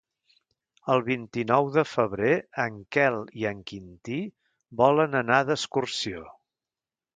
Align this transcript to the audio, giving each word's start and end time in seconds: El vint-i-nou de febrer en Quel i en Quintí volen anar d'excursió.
El 0.93 1.03
vint-i-nou 1.09 1.69
de 1.75 1.83
febrer 1.89 2.31
en 2.65 2.79
Quel 2.97 3.19
i 3.43 3.47
en 3.51 3.61
Quintí 3.73 4.19
volen 4.83 5.21
anar 5.23 5.41
d'excursió. 5.53 6.27